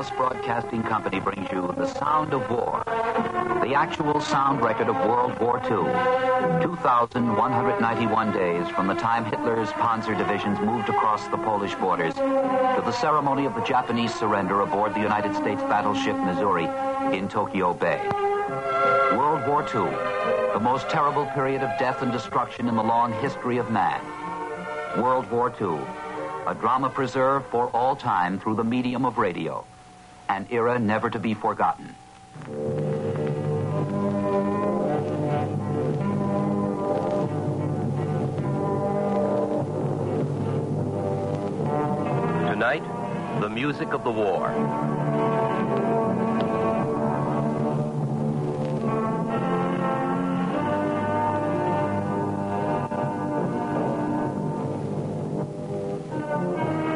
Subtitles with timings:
[0.00, 2.82] Westinghouse Broadcasting Company brings you The Sound of War,
[3.62, 6.64] the actual sound record of World War II.
[6.64, 12.92] 2,191 days from the time Hitler's panzer divisions moved across the Polish borders to the
[12.92, 16.64] ceremony of the Japanese surrender aboard the United States battleship Missouri
[17.14, 18.00] in Tokyo Bay.
[19.18, 19.90] World War II,
[20.54, 24.00] the most terrible period of death and destruction in the long history of man.
[24.98, 25.78] World War II,
[26.46, 29.62] a drama preserved for all time through the medium of radio,
[30.30, 31.92] an era never to be forgotten.
[42.46, 42.84] Tonight,
[43.40, 44.50] the music of the war.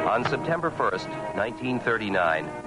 [0.09, 2.64] On September 1st, 1939,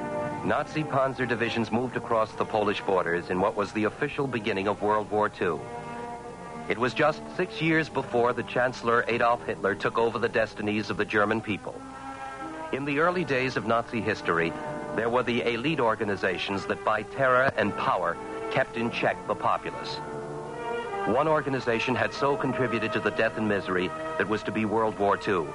[0.48, 4.82] Nazi panzer divisions moved across the Polish borders in what was the official beginning of
[4.82, 5.60] World War II.
[6.70, 10.96] It was just six years before the Chancellor Adolf Hitler took over the destinies of
[10.96, 11.76] the German people.
[12.72, 14.54] In the early days of Nazi history,
[14.96, 18.16] there were the elite organizations that by terror and power
[18.50, 19.98] kept in check the populace.
[21.08, 24.98] One organization had so contributed to the death and misery that was to be World
[24.98, 25.48] War II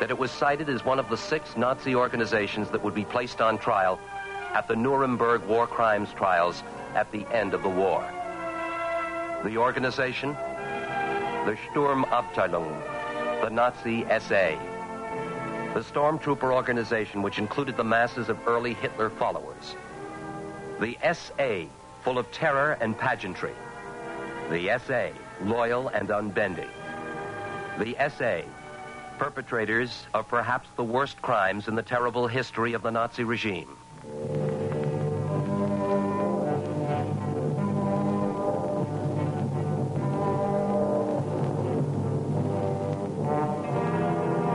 [0.00, 3.40] that it was cited as one of the six Nazi organizations that would be placed
[3.40, 4.00] on trial
[4.54, 6.62] at the Nuremberg war crimes trials
[6.94, 8.02] at the end of the war.
[9.44, 10.32] The organization?
[10.32, 14.58] The Sturmabteilung, the Nazi SA.
[15.74, 19.76] The stormtrooper organization which included the masses of early Hitler followers.
[20.80, 21.68] The SA,
[22.02, 23.54] full of terror and pageantry.
[24.48, 25.10] The SA,
[25.44, 26.70] loyal and unbending.
[27.78, 28.48] The SA,
[29.20, 33.76] perpetrators of perhaps the worst crimes in the terrible history of the Nazi regime.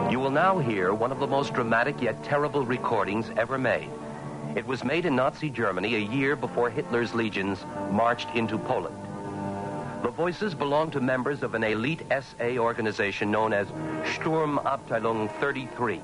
[0.10, 3.92] You will now hear one of the most dramatic yet terrible recordings ever made.
[4.56, 8.98] It was made in Nazi Germany a year before Hitler's legions marched into Poland.
[10.02, 13.68] The voices belong to members of an elite SA organization known as
[14.16, 16.02] Sturmabteilung 33.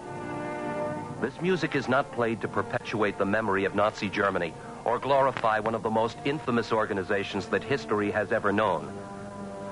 [1.22, 4.53] This music is not played to perpetuate the memory of Nazi Germany
[4.85, 8.91] or glorify one of the most infamous organizations that history has ever known.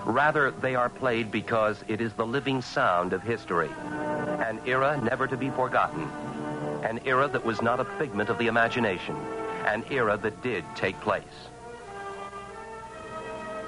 [0.05, 3.69] Rather, they are played because it is the living sound of history,
[4.39, 6.03] an era never to be forgotten,
[6.83, 9.15] an era that was not a figment of the imagination,
[9.65, 11.23] an era that did take place.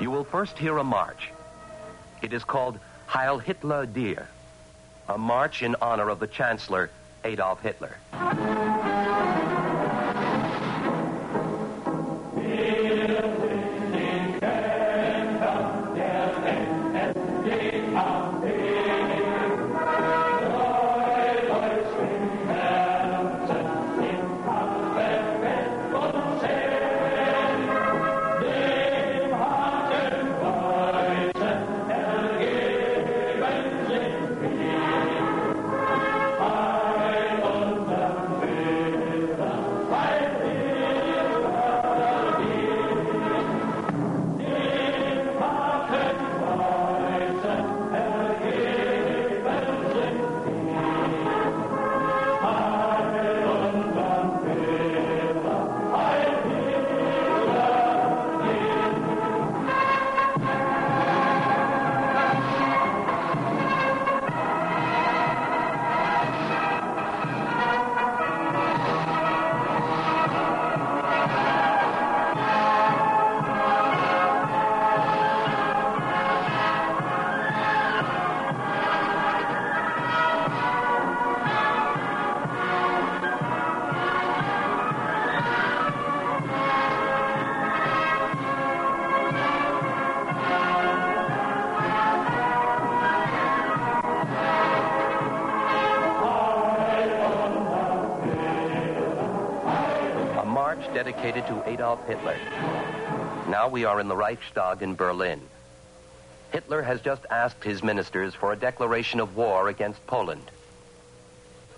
[0.01, 1.29] You will first hear a march.
[2.23, 4.27] It is called Heil Hitler dir,
[5.07, 6.89] a march in honor of the Chancellor
[7.23, 7.97] Adolf Hitler.
[101.03, 102.37] Dedicated to Adolf Hitler.
[103.49, 105.41] Now we are in the Reichstag in Berlin.
[106.51, 110.51] Hitler has just asked his ministers for a declaration of war against Poland.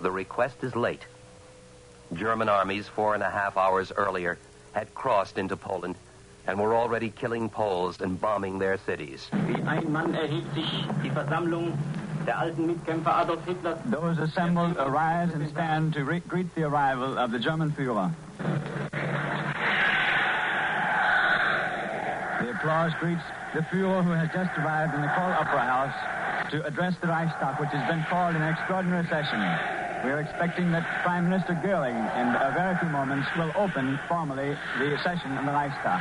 [0.01, 1.05] The request is late.
[2.13, 4.37] German armies, four and a half hours earlier,
[4.73, 5.95] had crossed into Poland
[6.45, 9.29] and were already killing Poles and bombing their cities.
[9.31, 11.71] Wie ein Mann erhebt sich die Versammlung
[13.85, 18.13] Those assembled arise and stand to re- greet the arrival of the German Führer.
[22.63, 23.21] Applause greets
[23.53, 27.59] the Führer who has just arrived in the Kroll Opera House to address the Reichstag,
[27.59, 29.35] which has been called an extraordinary session.
[30.07, 34.55] We are expecting that Prime Minister Goering in a very few moments will open formally
[34.79, 35.99] the session in the Reichstag.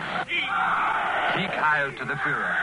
[1.34, 2.54] Sieg Heil to the Führer.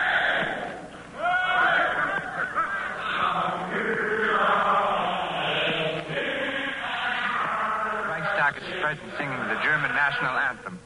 [8.08, 10.80] Reichstag is present singing the German national anthem.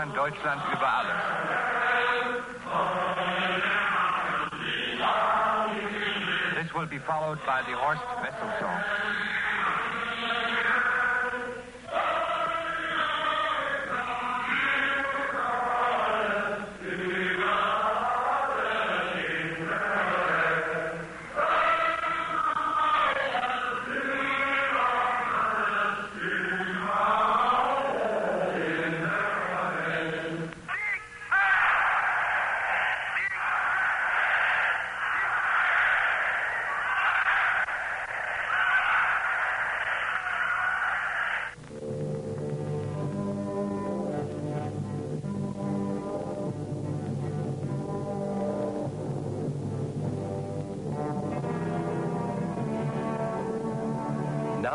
[0.00, 1.12] Deutschland, Deutschland über alles.
[6.56, 8.80] This will be followed by the Horst Wessel song.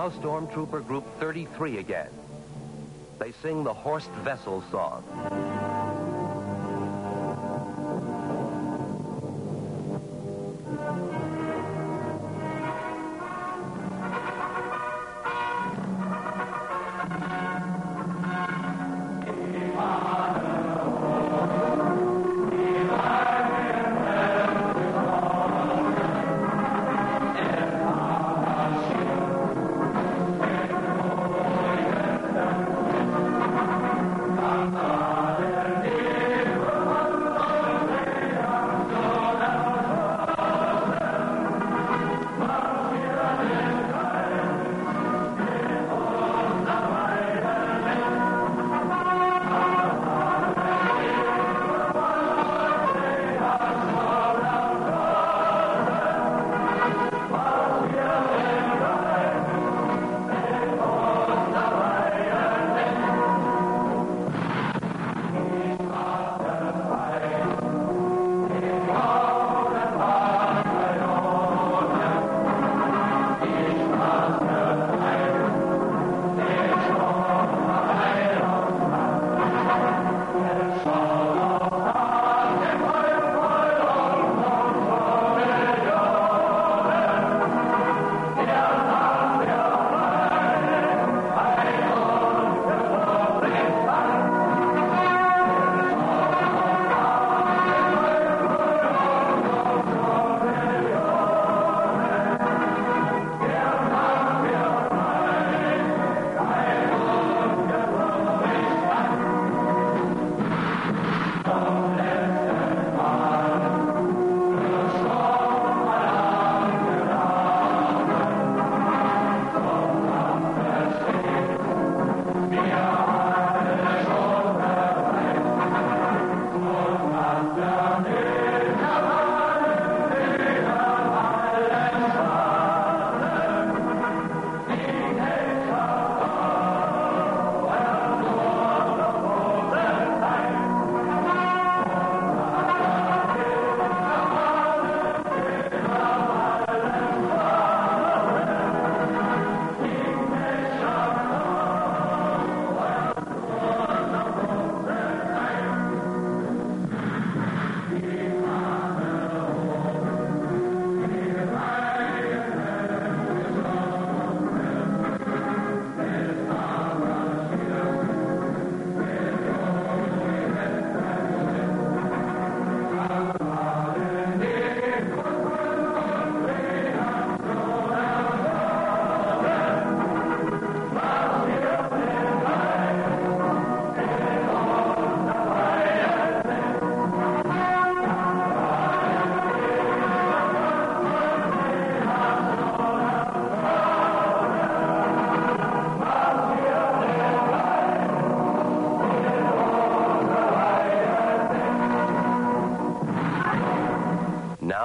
[0.05, 2.09] Now Stormtrooper Group 33 again.
[3.17, 5.03] They sing the Horst Wessel song.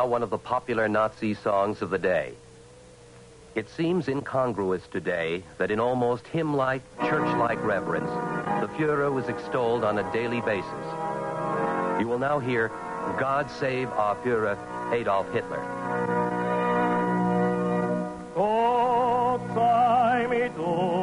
[0.01, 2.33] Now one of the popular Nazi songs of the day.
[3.55, 8.09] It seems incongruous today that in almost hymn like, church like reverence,
[8.63, 10.87] the Fuhrer was extolled on a daily basis.
[12.01, 12.69] You will now hear
[13.19, 14.57] God Save Our Fuhrer,
[14.91, 15.63] Adolf Hitler.
[18.35, 21.00] Gott sei mit unserem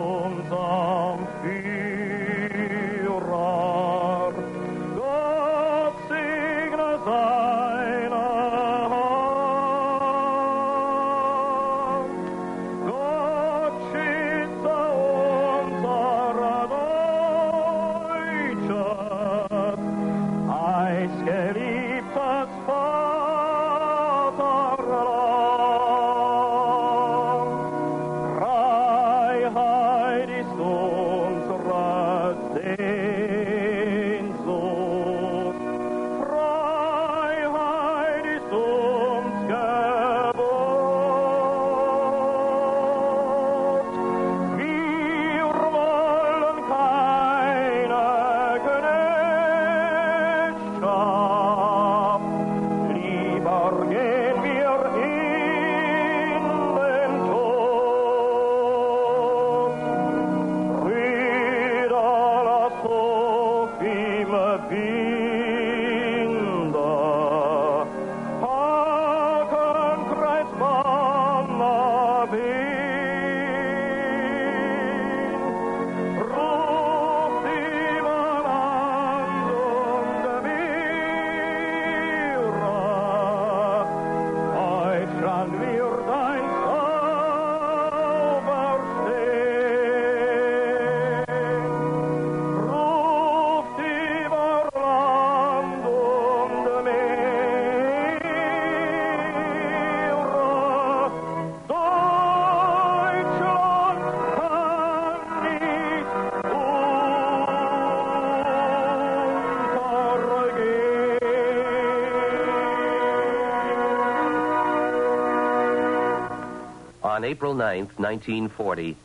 [117.17, 118.95] On April 9th, 1940,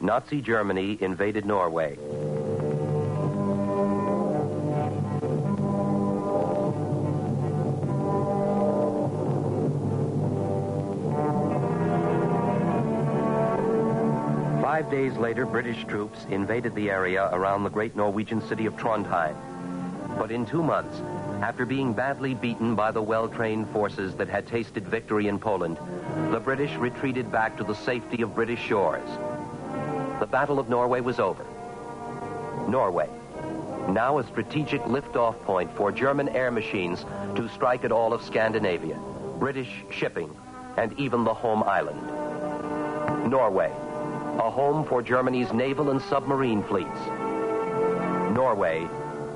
[0.00, 1.96] Nazi Germany invaded Norway.
[14.62, 19.34] Five days later, British troops invaded the area around the great Norwegian city of Trondheim.
[20.16, 21.02] But in two months,
[21.42, 25.78] after being badly beaten by the well trained forces that had tasted victory in Poland,
[26.30, 29.08] the British retreated back to the safety of British shores.
[30.18, 31.44] The Battle of Norway was over.
[32.68, 33.08] Norway,
[33.88, 37.04] now a strategic liftoff point for German air machines
[37.36, 38.98] to strike at all of Scandinavia,
[39.38, 40.34] British shipping,
[40.76, 42.00] and even the home island.
[43.30, 43.70] Norway,
[44.38, 46.98] a home for Germany's naval and submarine fleets.
[48.34, 48.88] Norway,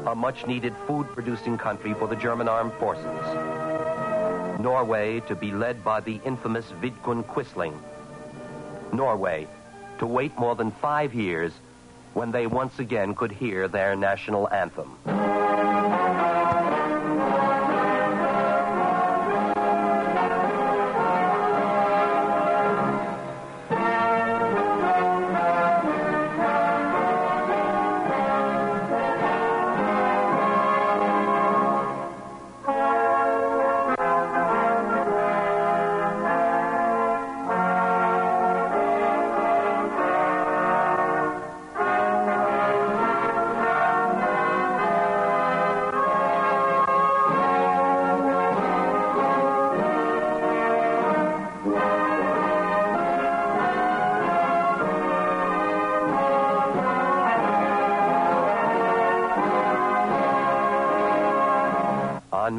[0.07, 3.04] a much needed food producing country for the German armed forces.
[4.61, 7.75] Norway to be led by the infamous Vidkun Quisling.
[8.92, 9.47] Norway
[9.99, 11.52] to wait more than five years
[12.14, 14.97] when they once again could hear their national anthem.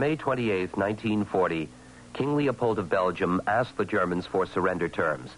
[0.01, 1.70] May 28, 1940,
[2.13, 5.29] King Leopold of Belgium asked the Germans for surrender terms.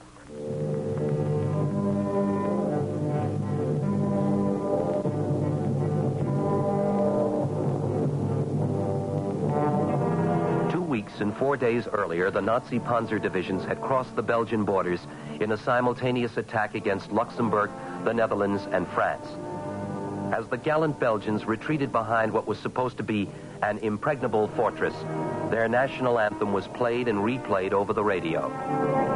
[10.71, 15.01] Two weeks and four days earlier, the Nazi panzer divisions had crossed the Belgian borders
[15.41, 17.69] in a simultaneous attack against Luxembourg,
[18.05, 19.27] the Netherlands, and France.
[20.33, 23.27] As the gallant Belgians retreated behind what was supposed to be
[23.63, 24.93] an impregnable fortress,
[25.49, 29.12] their national anthem was played and replayed over the radio.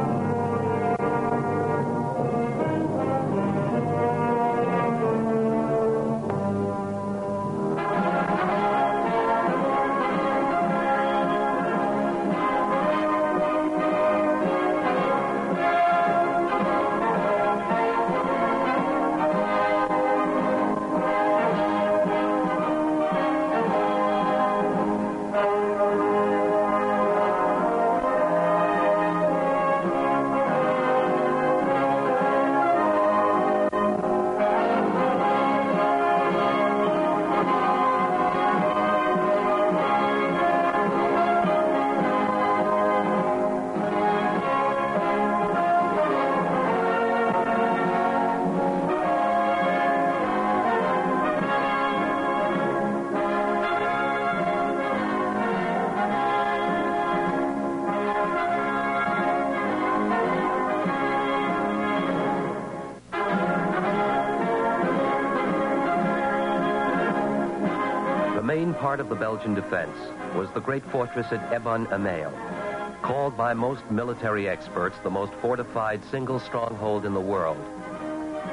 [68.88, 69.98] Part of the Belgian defense
[70.34, 72.32] was the great fortress at Eben-Emael,
[73.02, 77.62] called by most military experts the most fortified single stronghold in the world.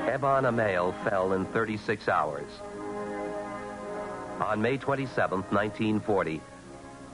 [0.10, 2.51] Eben-Emael fell in 36 hours.
[4.42, 6.42] On May 27, 1940,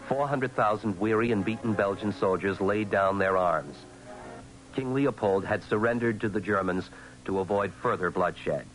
[0.07, 3.75] 400,000 weary and beaten Belgian soldiers laid down their arms.
[4.73, 6.89] King Leopold had surrendered to the Germans
[7.25, 8.65] to avoid further bloodshed.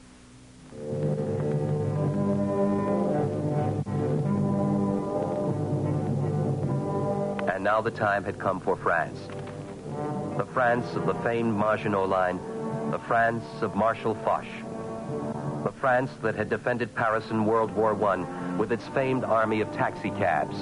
[7.66, 9.18] Now the time had come for France.
[10.36, 12.38] The France of the famed Maginot Line,
[12.92, 14.46] the France of Marshal Foch,
[15.64, 18.18] the France that had defended Paris in World War I
[18.56, 20.54] with its famed army of taxicabs.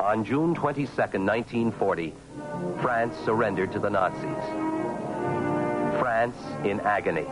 [0.00, 2.14] On June 22, 1940,
[2.80, 4.44] France surrendered to the Nazis.
[5.98, 7.26] France in agony.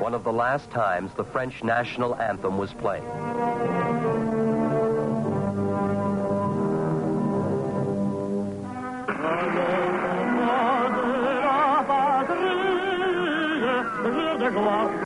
[0.00, 3.02] One of the last times the French national anthem was played.
[14.44, 15.01] Il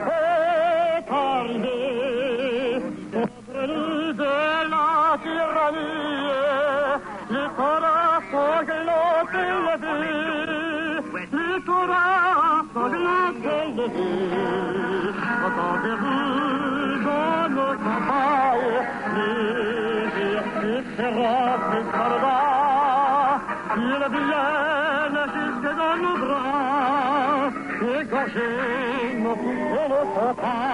[30.28, 30.65] et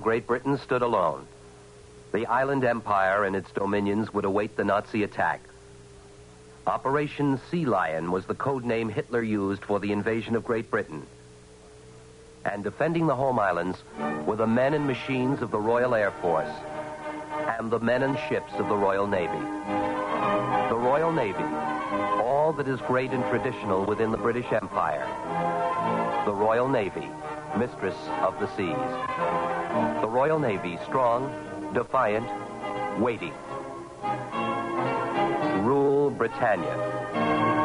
[0.00, 1.26] Great Britain stood alone.
[2.12, 5.40] The island empire and its dominions would await the Nazi attack.
[6.66, 11.06] Operation Sea Lion was the code name Hitler used for the invasion of Great Britain.
[12.44, 13.78] And defending the home islands
[14.24, 16.52] were the men and machines of the Royal Air Force
[17.58, 19.44] and the men and ships of the Royal Navy.
[20.68, 21.44] The Royal Navy,
[22.22, 25.06] all that is great and traditional within the British Empire.
[26.24, 27.08] The Royal Navy,
[27.58, 28.76] mistress of the seas.
[30.00, 31.32] The Royal Navy, strong,
[31.74, 32.28] defiant,
[33.00, 33.32] weighty.
[35.62, 37.59] Rule Britannia.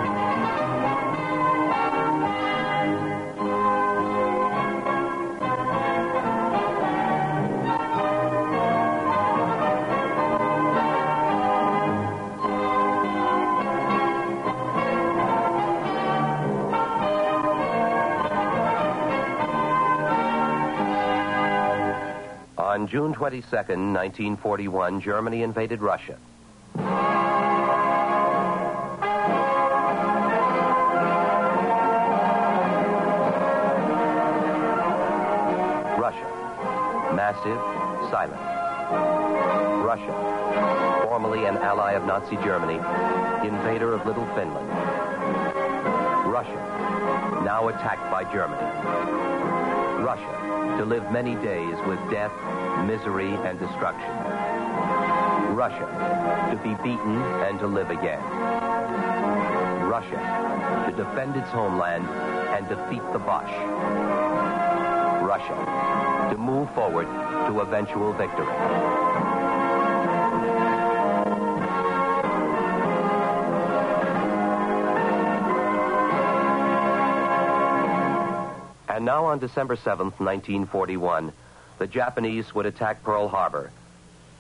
[22.86, 26.20] On June 22, 1941, Germany invaded Russia.
[35.98, 36.30] Russia.
[37.16, 37.58] Massive,
[38.12, 38.40] silent.
[39.84, 41.02] Russia.
[41.06, 42.76] Formerly an ally of Nazi Germany,
[43.48, 44.70] invader of Little Finland.
[46.32, 47.42] Russia.
[47.44, 49.85] Now attacked by Germany.
[50.04, 50.76] Russia.
[50.78, 52.32] To live many days with death,
[52.86, 54.12] misery, and destruction.
[55.56, 55.88] Russia.
[56.52, 58.22] To be beaten and to live again.
[59.88, 60.20] Russia.
[60.90, 62.08] To defend its homeland
[62.56, 63.58] and defeat the Boche.
[65.24, 66.30] Russia.
[66.32, 67.08] To move forward
[67.48, 69.35] to eventual victory.
[79.16, 81.32] Now on December 7th, 1941,
[81.80, 83.72] the Japanese would attack Pearl Harbor.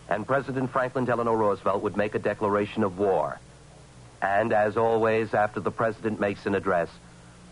[0.09, 3.39] And President Franklin Delano Roosevelt would make a declaration of war.
[4.21, 6.89] And as always, after the president makes an address,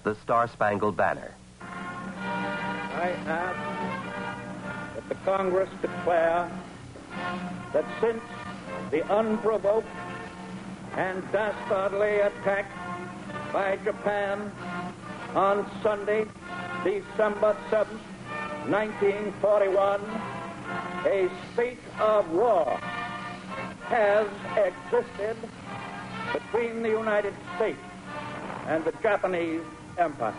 [0.03, 1.33] the Star Spangled Banner.
[1.61, 6.51] I ask that the Congress declare
[7.71, 8.21] that since
[8.91, 9.87] the unprovoked
[10.97, 12.65] and dastardly attack
[13.53, 14.51] by Japan
[15.35, 16.25] on Sunday,
[16.83, 17.87] December 7th,
[18.67, 20.01] 1941,
[21.05, 22.77] a state of war
[23.83, 25.37] has existed
[26.33, 27.79] between the United States
[28.67, 29.63] and the Japanese
[29.97, 30.35] Empire.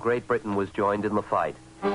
[0.00, 1.54] Great Britain was joined in the fight.
[1.82, 1.92] And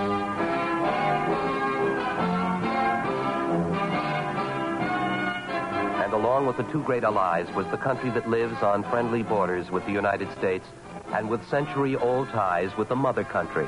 [6.13, 9.83] along with the two great allies was the country that lives on friendly borders with
[9.87, 10.67] the United States
[11.13, 13.67] and with century old ties with the mother country.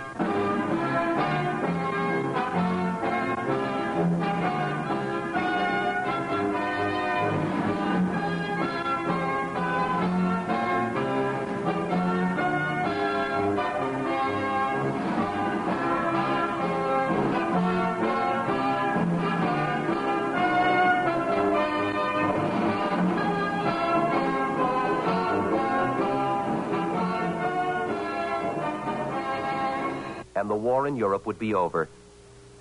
[30.88, 31.88] In Europe would be over,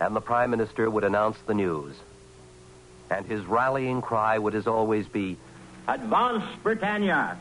[0.01, 1.95] and the Prime Minister would announce the news.
[3.09, 5.39] And his rallying cry would as always be,
[5.89, 7.39] Advance, Britannia!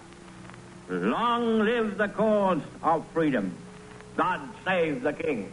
[0.88, 3.52] Long live the cause of freedom!
[4.16, 5.52] God save the King!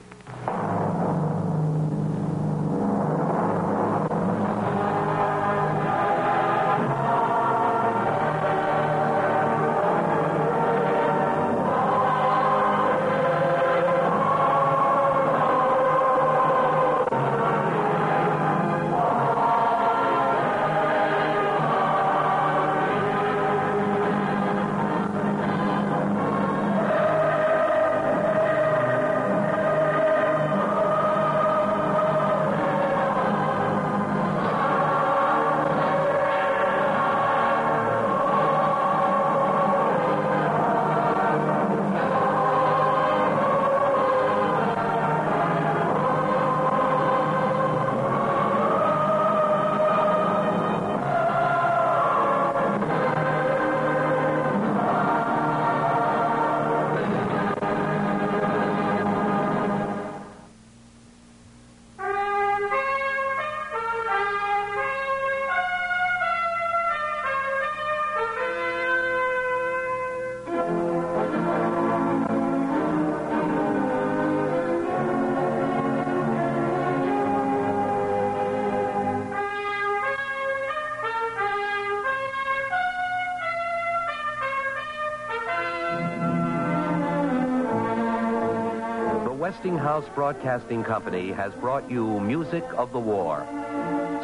[89.42, 93.44] Westinghouse Broadcasting Company has brought you Music of the War.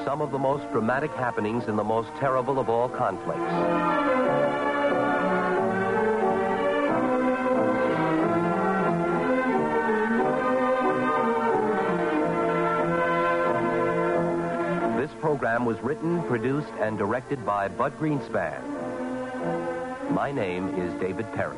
[0.05, 3.41] Some of the most dramatic happenings in the most terrible of all conflicts.
[15.01, 18.63] This program was written, produced, and directed by Bud Greenspan.
[20.13, 21.57] My name is David Perry.